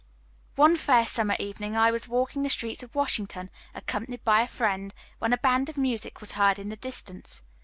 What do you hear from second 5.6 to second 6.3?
of music